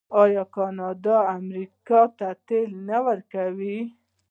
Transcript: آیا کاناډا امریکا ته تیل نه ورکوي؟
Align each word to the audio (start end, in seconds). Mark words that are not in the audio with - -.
آیا 0.21 0.43
کاناډا 0.55 1.17
امریکا 1.37 2.01
ته 2.17 2.27
تیل 2.47 2.69
نه 2.89 2.97
ورکوي؟ 3.07 3.77